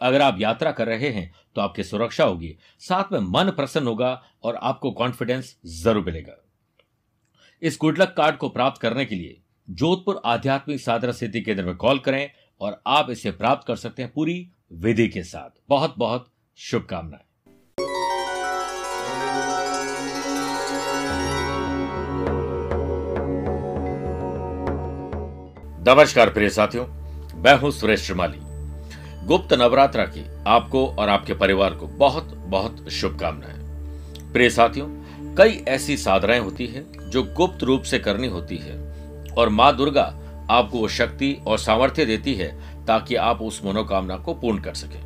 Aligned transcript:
अगर 0.00 0.22
आप 0.22 0.36
यात्रा 0.40 0.70
कर 0.72 0.86
रहे 0.86 1.08
हैं 1.10 1.30
तो 1.56 1.60
आपकी 1.60 1.82
सुरक्षा 1.84 2.24
होगी। 2.24 2.56
साथ 2.80 3.12
में 3.12 3.18
मन 3.20 3.50
प्रसन्न 3.50 3.86
होगा 3.86 4.22
और 4.44 4.54
आपको 4.62 4.90
कॉन्फिडेंस 4.92 5.54
ज़रूर 5.74 6.04
मिलेगा। 6.04 6.32
इस 7.62 7.78
गुडलक 7.80 8.14
कार्ड 8.16 8.36
को 8.36 8.48
प्राप्त 8.48 8.80
करने 8.80 9.04
के 9.04 9.14
लिए 9.14 9.40
जोधपुर 9.68 10.20
आध्यात्मिक 10.24 10.80
साधना 10.80 11.12
सिद्धि 11.12 11.40
केंद्र 11.40 11.64
में 11.64 11.74
कॉल 11.76 11.98
करें 11.98 12.30
और 12.60 12.80
आप 12.86 13.10
इसे 13.10 13.30
प्राप्त 13.32 13.66
कर 13.66 13.76
सकते 13.76 14.02
हैं 14.02 14.12
पूरी 14.12 14.36
विधि 14.74 15.08
के 15.08 15.22
साथ। 15.22 15.50
बहुत 15.68 15.94
बहुत 15.98 16.26
शुभकामनाएँ। 16.58 17.22
नमस्कार 25.88 26.30
प्रिय 26.30 26.50
साथियों, 26.50 26.86
मैं 27.36 27.54
हूँ 27.54 27.70
सुरेश 27.70 28.02
श्रीमाली। 28.02 28.43
गुप्त 29.26 29.52
नवरात्रा 29.52 30.04
की 30.04 30.24
आपको 30.46 30.86
और 30.86 31.08
आपके 31.08 31.34
परिवार 31.34 31.74
को 31.74 31.86
बहुत 31.86 32.34
बहुत 32.46 32.88
शुभकामनाएँ। 32.90 34.32
प्रिय 34.32 34.50
साथियों, 34.50 34.86
कई 35.34 35.64
ऐसी 35.68 35.96
साधनाएँ 35.96 36.40
होती 36.40 36.66
है 36.66 37.10
जो 37.10 37.22
गुप्त 37.22 37.62
रूप 37.62 37.82
से 37.82 37.98
करनी 37.98 38.26
होती 38.26 38.56
है 38.56 38.76
और 39.38 39.48
माँ 39.48 39.76
दुर्गा 39.76 40.02
आपको 40.50 40.78
वो 40.78 40.88
शक्ति 40.88 41.36
और 41.46 41.58
सामर्थ्य 41.58 42.04
देती 42.04 42.34
है 42.34 42.48
ताकि 42.86 43.14
आप 43.14 43.42
उस 43.42 43.64
मनोकामना 43.64 44.16
को 44.16 44.34
पूर्ण 44.34 44.58
कर 44.58 44.74
सके। 44.74 44.98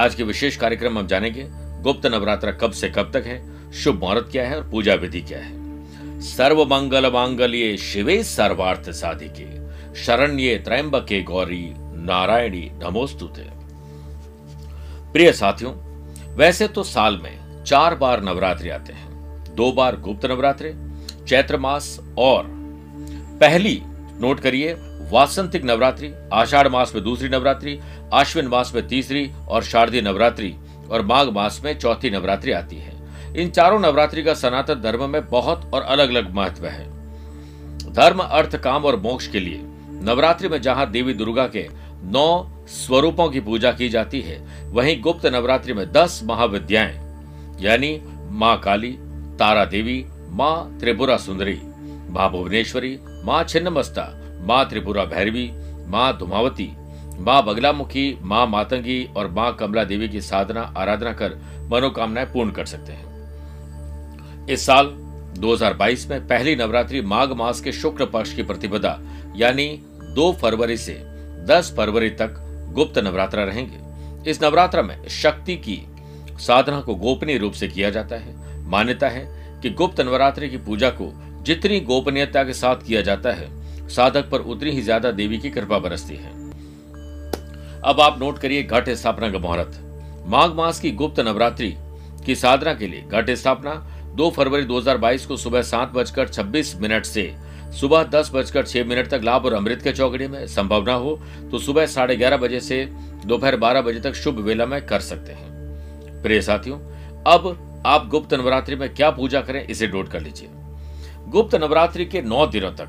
आज 0.00 0.14
के 0.14 0.22
विशेष 0.22 0.56
कार्यक्रम 0.56 0.98
हम 0.98 1.06
जानेंगे 1.06 1.46
गुप्त 1.82 2.06
नवरात्रा 2.06 2.52
कब 2.52 2.70
से 2.70 2.88
कब 2.88 3.10
तक 3.12 3.26
है, 3.26 3.72
शुभ 3.72 4.00
मुहूर्त 4.00 4.28
क्या 4.32 4.48
है 4.48 4.56
और 4.56 4.70
पूजा 4.70 4.94
विधि 4.94 5.20
क्या 5.20 5.38
है। 5.38 6.20
सर्व 6.20 6.64
मंगल 6.64 7.12
मांगल्ये 7.12 7.76
शिवे 7.76 8.22
सर्वार्थ 8.24 8.90
साधिके, 8.90 9.50
शरण्ये 10.00 10.56
त्रैंबके 10.58 11.22
गौरी 11.22 11.74
नारायणी 12.02 12.70
नमोस्तुते 12.74 13.48
प्रिय 15.12 15.32
साथियों, 15.32 15.72
वैसे 16.36 16.68
तो 16.68 16.82
साल 16.82 17.20
में 17.22 17.64
चार 17.64 17.94
बार 17.94 18.22
नवरात्रि 18.22 18.70
आते 18.70 18.92
हैं। 18.92 19.54
दो 19.54 19.70
बार 19.72 19.96
गुप्त 19.96 20.24
नवरात्रि, 20.26 20.72
चैत्र 21.28 21.58
मास 21.58 21.98
और 22.18 22.46
पहली, 23.40 23.80
नोट 24.20 24.40
करिए, 24.40 24.72
वासंतिक 25.10 25.64
नवरात्रि, 25.64 26.12
आषाढ़ 26.32 26.68
मास 26.68 26.94
में 26.94 27.02
दूसरी 27.04 27.28
नवरात्रि 27.28 27.78
आश्विन 28.12 28.46
मास 28.46 28.72
में 28.74 28.86
तीसरी 28.88 29.30
और 29.48 29.62
शारदीय 29.62 30.00
नवरात्रि 30.00 30.54
और 30.90 31.04
माघ 31.06 31.28
मास 31.28 31.60
में 31.64 31.78
चौथी 31.78 32.10
नवरात्रि 32.10 32.52
आती 32.52 32.76
है। 32.76 32.92
इन 33.36 33.50
चारों 33.50 33.78
नवरात्रि 33.80 34.22
का 34.22 34.34
सनातन 34.34 34.80
धर्म 34.82 35.08
में 35.10 35.24
बहुत 35.26 35.70
और 35.74 35.82
अलग 35.82 36.08
अलग 36.08 36.34
महत्व 36.34 36.66
है। 36.66 36.84
धर्म, 37.92 38.18
अर्थ, 38.18 38.56
काम 38.56 38.84
और 38.84 38.96
मोक्ष 38.96 39.26
के 39.26 39.40
लिए 39.40 39.60
नवरात्रि 40.04 40.48
में 40.48 40.60
जहाँ 40.62 40.90
देवी 40.90 41.14
दुर्गा 41.14 41.46
के 41.46 41.66
नौ 42.04 42.48
स्वरूपों 42.68 43.28
की 43.30 43.40
पूजा 43.40 43.72
की 43.72 43.88
जाती 43.88 44.20
है। 44.20 44.38
वहीं 44.70 45.00
गुप्त 45.02 45.26
नवरात्रि 45.26 45.72
में 45.72 45.86
दस 45.92 46.20
महाविद्याएँ, 46.24 46.94
यानी 47.60 48.00
माँ 48.32 48.58
काली, 48.60 48.90
तारा 49.38 49.64
देवी, 49.64 50.04
माँ 50.30 50.78
त्रिपुरा 50.80 51.16
सुंदरी, 51.16 51.58
माँ 52.10 52.30
भुवनेश्वरी, 52.30 52.98
माँ 53.24 53.42
छिन्नमस्ता, 53.44 54.06
माँ 54.40 54.68
त्रिपुरा 54.68 55.04
भैरवी, 55.04 55.50
माँ 55.86 56.16
धुमावती, 56.18 56.70
माँ 57.18 57.42
बगलामुखी, 57.44 58.16
माँ 58.22 58.46
मातंगी 58.46 59.04
और 59.16 59.30
माँ 59.30 59.54
कमला 59.56 59.84
देवी 59.84 60.08
की 60.08 60.20
साधना, 60.20 60.60
आराधना 60.76 61.12
कर 61.12 61.38
मनोकामनाएँ 61.72 62.26
पूर्ण 62.26 62.50
कर 62.50 62.66
सकते 62.66 62.92
हैं। 62.92 64.46
इस 64.48 64.66
साल 64.66 64.86
2022 65.38 66.08
में 66.10 66.26
पहली 66.28 66.54
नवरात्रि 66.56 67.00
माघ 67.02 67.28
मास 67.32 67.60
के 67.60 67.72
शुक्ल 67.72 68.04
पक्ष 68.04 68.34
की 68.34 68.42
प्रतिपदा, 68.42 68.98
यानी 69.36 69.68
2 70.16 70.32
फरवरी 70.32 70.76
से 70.76 70.94
10 71.46 71.72
फरवरी 71.76 72.10
तक 72.12 72.34
गुप्त 72.74 72.98
नवरात्र 72.98 73.38
रहेंगे। 73.40 74.30
इस 74.30 74.42
नवरात्र 74.42 74.82
में 74.82 75.08
शक्ति 75.10 75.56
की 75.58 75.80
साधना 76.40 76.80
को 76.80 76.94
गोपनीय 76.96 77.38
रूप 77.38 77.52
से 77.52 77.68
किया 77.68 77.90
जाता 77.90 78.16
है। 78.16 78.34
मान्यता 78.70 79.08
है 79.08 79.26
कि 79.62 79.70
गुप्त 79.70 80.00
नवरात्रि 80.00 80.48
की 80.48 80.56
पूजा 80.58 80.90
को 80.90 81.12
जितनी 81.44 81.80
गोपनीयता 81.82 82.42
के 82.44 82.52
साथ 82.52 82.86
किया 82.86 83.00
जाता 83.02 83.32
है, 83.32 83.48
साधक 83.88 84.28
पर 84.30 84.40
उतनी 84.42 84.70
ही 84.70 84.82
ज़्यादा 84.82 85.10
देवी 85.12 85.38
की 85.38 85.50
कृपा 85.50 85.78
बरसती 85.78 86.16
है। 86.16 86.30
अब 87.82 88.00
आप 88.00 88.18
नोट 88.20 88.38
करिए 88.38 88.62
घट 88.62 88.88
स्थापना 88.90 89.30
का 89.30 89.38
मुहूर्त। 89.38 89.78
माघ 90.26 90.50
मास 90.50 90.80
की 90.80 90.90
गुप्त 90.92 91.20
नवरात्रि 91.20 91.74
की 92.26 92.34
साधना 92.34 92.74
के 92.74 92.86
लिए 92.86 93.02
घट 93.02 93.30
स्थापना 93.32 93.74
2 94.16 94.30
फरवरी 94.30 94.64
2022 94.64 95.26
को 95.26 95.36
सुबह 95.36 95.62
सात 95.64 95.92
बजकर 95.92 96.28
छब्बीस 96.28 96.74
मिनट 96.76 97.04
से 97.04 97.22
सुबह 97.72 98.02
दस 98.04 98.30
बजकर 98.34 98.66
छह 98.66 98.84
मिनट 98.84 99.08
तक 99.08 99.20
लाभ 99.24 99.44
और 99.46 99.52
अमृत 99.52 99.82
के 99.82 99.92
चौकड़ी 99.92 100.26
में 100.28 100.46
संभावना 100.46 100.94
हो 100.94 101.18
तो 101.50 101.58
सुबह 101.58 101.86
साढ़े 101.86 102.16
ग्यारह 102.16 102.36
बजे 102.36 102.60
से 102.60 102.84
दोपहर 103.26 103.56
बारह 103.56 103.82
बजे 103.82 104.00
तक 104.00 104.14
शुभ 104.14 104.38
वेला 104.40 104.66
में 104.66 104.80
कर 104.86 105.00
सकते 105.00 105.32
हैं। 105.32 106.22
प्रिय 106.22 106.40
साथियों, 106.42 106.78
अब 107.26 107.82
आप 107.86 108.08
गुप्त 108.08 108.34
नवरात्रि 108.34 108.76
में 108.76 108.88
क्या 108.94 109.10
पूजा 109.10 109.40
करें 109.40 109.66
इसे 109.66 109.86
नोट 109.88 110.08
कर 110.08 110.20
लीजिए। 110.20 110.48
गुप्त 111.28 111.54
नवरात्रि 111.54 112.04
के 112.04 112.22
नौ 112.22 112.46
दिनों 112.46 112.70
तक 112.72 112.88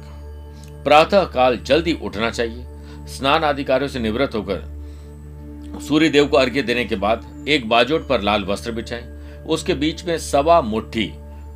प्रातः 0.85 1.23
काल 1.25 1.57
जल्दी 1.57 1.93
उठना 2.03 2.29
चाहिए। 2.31 2.65
स्नान 3.07 3.43
आदि 3.43 3.63
कार्यों 3.63 3.89
से 3.89 3.99
निवृत्त 3.99 4.35
होकर 4.35 5.79
सूर्य 5.81 6.09
देव 6.09 6.27
को 6.27 6.37
अर्घ्य 6.37 6.61
देने 6.61 6.85
के 6.85 6.95
बाद 6.97 7.45
एक 7.47 7.67
बाजोट 7.69 8.07
पर 8.07 8.21
लाल 8.21 8.43
वस्त्र 8.45 8.71
बिछाएँ। 8.71 9.03
उसके 9.47 9.73
बीच 9.75 10.05
में 10.05 10.17
सवा 10.19 10.61
मुट्ठी 10.61 11.11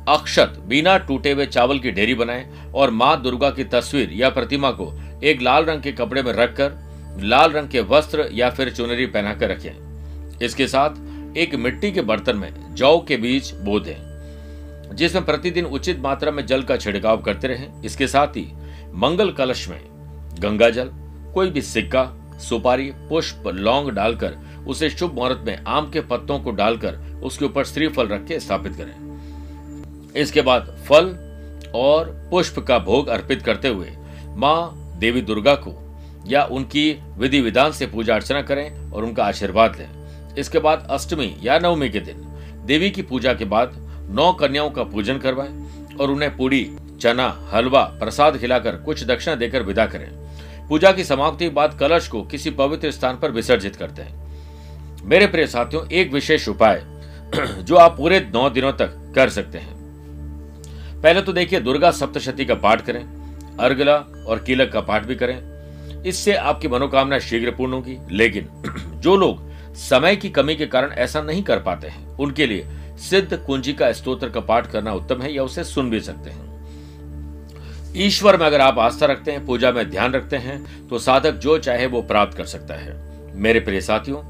अक्षत 0.08 0.54
बिना 0.66 0.96
टूटे 0.98 1.30
हुए 1.32 1.46
चावल 1.46 1.78
की 1.78 1.90
ढेरी 1.90 2.14
बनाएँ 2.14 2.72
और 2.74 2.90
माँ 2.90 3.20
दुर्गा 3.22 3.50
की 3.50 3.64
तस्वीर 3.64 4.12
या 4.12 4.28
प्रतिमा 4.30 4.70
को 4.70 4.92
एक 5.24 5.40
लाल 5.42 5.64
रंग 5.64 5.82
के 5.82 5.92
कपड़े 5.92 6.22
में 6.22 6.32
रखकर 6.32 7.18
लाल 7.22 7.50
रंग 7.52 7.68
के 7.68 7.80
वस्त्र 7.88 8.28
या 8.32 8.50
फिर 8.50 8.70
चुनरी 8.70 9.06
पहनाकर 9.06 9.50
रखें। 9.50 10.38
इसके 10.42 10.66
साथ 10.66 11.36
एक 11.36 11.54
मिट्टी 11.54 11.90
के 11.92 12.00
बर्तन 12.02 12.36
में 12.36 12.74
जौ 12.74 12.96
के 12.98 13.16
बीज 13.16 13.50
बो 13.64 13.80
दें, 13.80 14.96
जिसमें 14.96 15.24
प्रतिदिन 15.24 15.64
उचित 15.66 15.98
मात्रा 16.00 16.30
में 16.30 16.44
जल 16.46 16.62
का 16.62 16.76
छिड़काव 16.76 17.22
करते 17.22 17.48
रहें। 17.48 17.82
इसके 17.82 18.06
साथ 18.06 18.36
ही 18.36 18.46
मंगल 18.94 19.30
कलश 19.30 19.68
में 19.68 19.80
गंगा 20.40 20.70
जल, 20.70 20.90
कोई 21.34 21.50
भी 21.50 21.62
सिक्का, 21.62 22.04
सुपारी, 22.40 22.90
पुष्प, 23.08 23.46
लौंग 23.48 23.90
डालकर 23.90 24.36
उसे 24.68 24.90
शुभ 24.90 25.14
मुहूर्त 25.14 25.42
में 25.46 25.64
आम 25.66 25.90
के 25.90 26.00
पत्तों 26.02 26.38
को 26.40 26.50
डालकर 26.52 26.96
उसके 27.24 27.44
ऊपर 27.44 27.64
श्रीफल 27.64 28.08
रख 28.08 28.26
के 28.26 28.40
स्थापित 28.40 28.72
करें। 28.72 29.07
इसके 30.16 30.42
बाद 30.42 30.76
फल 30.88 31.16
और 31.74 32.28
पुष्प 32.30 32.58
का 32.58 32.78
भोग 32.78 33.08
अर्पित 33.08 33.42
करते 33.42 33.68
हुए 33.68 33.92
माँ 34.28 34.92
देवी 34.98 35.20
दुर्गा 35.20 35.54
को 35.54 35.96
या 36.26 36.44
उनकी 36.44 37.00
विधि 37.18 37.40
विधान 37.40 37.72
से 37.72 37.86
पूजा 37.86 38.14
अर्चना 38.14 38.42
करें 38.42 38.90
और 38.90 39.04
उनका 39.04 39.24
आशीर्वाद 39.24 39.76
लें। 39.76 39.88
इसके 40.38 40.58
बाद 40.58 40.86
अष्टमी 40.90 41.36
या 41.42 41.58
नवमी 41.58 41.88
के 41.88 42.00
दिन 42.00 42.16
देवी 42.66 42.90
की 42.90 43.02
पूजा 43.02 43.34
के 43.34 43.44
बाद 43.44 43.72
नौ 44.10 44.32
कन्याओं 44.32 44.70
का 44.70 44.82
पूजन 44.82 45.18
करवाएँ 45.18 45.86
और 46.00 46.10
उन्हें 46.10 46.36
पूरी 46.36 46.70
चना, 47.00 47.48
हलवा, 47.52 47.82
प्रसाद 47.82 48.36
खिलाकर 48.36 48.76
कुछ 48.76 49.04
दक्षिणा 49.04 49.36
देकर 49.36 49.62
विदा 49.62 49.86
करें। 49.86 50.10
पूजा 50.68 50.92
की 50.92 51.04
समाप्ति 51.04 51.44
के 51.44 51.50
बाद 51.50 51.78
कलश 51.78 52.08
को 52.08 52.22
किसी 52.22 52.50
पवित्र 52.50 52.90
स्थान 52.90 53.18
पर 53.18 53.30
विसर्जित 53.30 53.76
करते 53.76 54.02
हैं। 54.02 54.28
मेरे 55.04 55.26
प्रिय 55.26 55.46
साथियों, 55.46 55.86
एक 55.88 56.12
विशेष 56.12 56.48
उपाय 56.48 56.82
जो 57.62 57.76
आप 57.76 57.96
पूरे 57.96 58.20
नौ 58.20 58.50
दिनों 58.50 58.72
तक 58.72 59.12
कर 59.14 59.28
सकते 59.28 59.58
हैं। 59.58 59.77
पहले 61.02 61.22
तो 61.22 61.32
देखिए 61.32 61.60
दुर्गा 61.60 61.90
सप्तशती 61.90 62.44
का 62.44 62.54
पाठ 62.54 62.80
करें 62.80 63.04
अर्गला 63.60 63.96
और 64.26 64.42
कीलक 64.46 64.72
का 64.72 64.80
पाठ 64.80 65.06
भी 65.06 65.14
करें। 65.14 66.02
इससे 66.02 66.34
आपकी 66.34 66.68
मनोकामना 66.68 67.18
शीघ्र 67.18 67.50
पूर्ण 67.50 67.72
होगी। 67.72 67.96
लेकिन 68.10 68.48
जो 69.00 69.16
लोग 69.16 69.48
समय 69.74 70.16
की 70.16 70.30
कमी 70.30 70.54
के 70.54 70.66
कारण 70.66 70.92
ऐसा 70.92 71.20
नहीं 71.22 71.42
कर 71.42 71.58
पाते 71.58 71.88
हैं, 71.88 72.08
उनके 72.08 72.46
लिए 72.46 72.66
सिद्ध 73.10 73.36
कुंजी 73.36 73.72
का 73.72 73.92
स्तोत्र 73.92 74.28
का 74.28 74.40
पाठ 74.40 74.70
करना 74.70 74.92
उत्तम 74.92 75.22
है 75.22 75.32
या 75.32 75.42
उसे 75.42 75.64
सुन 75.64 75.90
भी 75.90 76.00
सकते 76.00 76.30
हैं। 76.30 76.48
ईश्वर 77.96 78.36
में 78.36 78.46
अगर 78.46 78.60
आप 78.60 78.78
आस्था 78.78 79.06
रखते 79.06 79.32
हैं, 79.32 79.44
पूजा 79.46 79.72
में 79.72 79.90
ध्यान 79.90 80.12
रखते 80.12 80.36
हैं 80.36 80.88
तो 80.88 80.98
साधक 80.98 81.32
जो 81.32 81.58
चाहे 81.58 81.86
वो 81.86 82.02
प्राप्त 82.02 82.36
कर 82.36 82.44
सकता 82.44 82.74
है। 82.74 82.96
मेरे 83.34 83.60
प्रिय 83.60 83.80
साथियों, 83.80 84.22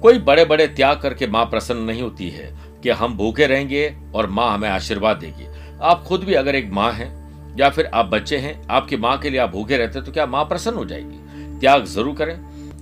कोई 0.00 0.18
बड़े 0.18 0.44
बड़े 0.44 0.66
त्याग 0.66 1.00
करके 1.00 1.26
माँ 1.26 1.44
प्रसन्न 1.44 1.78
नहीं 1.78 2.02
होती 2.02 2.30
है 2.30 2.58
कि 2.82 2.90
हम 2.90 3.16
भूखे 3.16 3.46
रहेंगे 3.46 3.94
और 4.14 4.26
माँ 4.26 4.54
हमें 4.54 4.68
आशीर्वाद 4.68 5.16
देगी। 5.16 5.46
आप 5.82 6.02
खुद 6.04 6.24
भी 6.24 6.34
अगर 6.34 6.54
एक 6.54 6.70
माँ 6.72 6.92
हैं, 6.92 7.56
या 7.58 7.68
फिर 7.70 7.86
आप 7.86 8.06
बच्चे 8.06 8.36
हैं, 8.36 8.68
आपकी 8.68 8.96
माँ 8.96 9.18
के 9.18 9.30
लिए 9.30 9.40
आप 9.40 9.50
भूखे 9.50 9.76
रहते 9.76 9.98
हैं 9.98 10.06
तो 10.06 10.12
क्या 10.12 10.26
माँ 10.26 10.44
प्रसन्न 10.44 10.76
हो 10.76 10.84
जाएगी? 10.84 11.58
त्याग 11.60 11.84
ज़रूर 11.84 12.14
करें, 12.14 12.36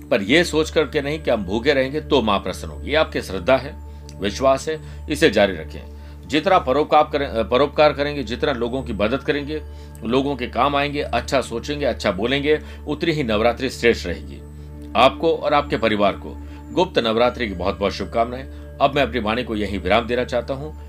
पर 0.09 0.21
यह 0.21 0.43
सोच 0.43 0.69
करके 0.69 1.01
नहीं 1.01 1.19
कि 1.19 1.31
हम 1.31 1.43
भूखे 1.43 1.73
रहेंगे 1.73 2.01
तो 2.01 2.21
माँ 2.21 2.39
प्रसन्न 2.39 2.71
होगी। 2.71 2.93
आपकी 2.93 3.21
श्रद्धा 3.21 3.57
है, 3.57 3.75
विश्वास 4.19 4.67
है, 4.69 4.79
इसे 5.09 5.29
जारी 5.29 5.53
रखें। 5.53 6.27
जितना 6.27 6.57
परोपकार 6.59 7.09
करें, 7.13 7.49
परोपकार 7.49 7.93
करेंगे, 7.93 8.23
जितना 8.23 8.51
लोगों 8.51 8.83
की 8.83 8.93
मदद 8.93 9.23
करेंगे, 9.23 9.61
लोगों 10.05 10.35
के 10.35 10.47
काम 10.47 10.75
आएँगे 10.75 11.01
अच्छा 11.01 11.41
सोचेंगे 11.41 11.85
अच्छा 11.85 12.11
बोलेंगे, 12.11 12.59
उतनी 12.87 13.11
ही 13.11 13.23
नवरात्रि 13.23 13.69
श्रेष्ठ 13.69 14.07
रहेगी। 14.07 14.41
आपको 14.95 15.33
और 15.33 15.53
आपके 15.53 15.77
परिवार 15.77 16.13
को 16.13 16.35
गुप्त 16.71 16.99
नवरात्रि 16.99 17.47
की 17.47 17.53
बहुत 17.53 17.79
बहुत 17.79 17.93
शुभकामनाएँ। 17.93 18.43
अब 18.81 18.95
मैं 18.95 19.03
अपनी 19.03 19.19
वाणी 19.19 19.43
को 19.43 19.55
यही 19.55 19.77
विराम 19.77 20.07
देना 20.07 20.23
चाहता 20.23 20.53
हूँ। 20.53 20.88